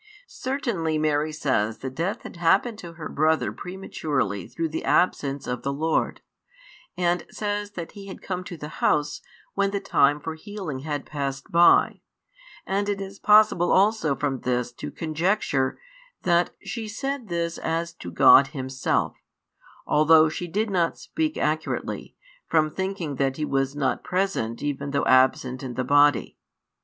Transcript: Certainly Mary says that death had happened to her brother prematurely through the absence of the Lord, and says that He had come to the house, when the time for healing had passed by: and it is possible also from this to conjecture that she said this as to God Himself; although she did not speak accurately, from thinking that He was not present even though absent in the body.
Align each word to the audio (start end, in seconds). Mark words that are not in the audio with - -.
Certainly 0.25 0.97
Mary 0.97 1.31
says 1.31 1.77
that 1.77 1.93
death 1.93 2.23
had 2.23 2.37
happened 2.37 2.79
to 2.79 2.93
her 2.93 3.07
brother 3.07 3.51
prematurely 3.51 4.47
through 4.47 4.69
the 4.69 4.83
absence 4.83 5.45
of 5.45 5.61
the 5.61 5.71
Lord, 5.71 6.21
and 6.97 7.23
says 7.29 7.73
that 7.73 7.91
He 7.91 8.07
had 8.07 8.19
come 8.19 8.43
to 8.45 8.57
the 8.57 8.67
house, 8.81 9.21
when 9.53 9.69
the 9.69 9.79
time 9.79 10.19
for 10.19 10.33
healing 10.33 10.79
had 10.79 11.05
passed 11.05 11.51
by: 11.51 12.01
and 12.65 12.89
it 12.89 12.99
is 12.99 13.19
possible 13.19 13.71
also 13.71 14.15
from 14.15 14.39
this 14.39 14.71
to 14.71 14.89
conjecture 14.89 15.77
that 16.23 16.49
she 16.63 16.87
said 16.87 17.27
this 17.27 17.59
as 17.59 17.93
to 17.93 18.09
God 18.09 18.47
Himself; 18.47 19.13
although 19.85 20.29
she 20.29 20.47
did 20.47 20.71
not 20.71 20.97
speak 20.97 21.37
accurately, 21.37 22.15
from 22.47 22.71
thinking 22.73 23.17
that 23.17 23.37
He 23.37 23.45
was 23.45 23.75
not 23.75 24.03
present 24.03 24.63
even 24.63 24.89
though 24.89 25.05
absent 25.05 25.61
in 25.61 25.75
the 25.75 25.83
body. 25.83 26.39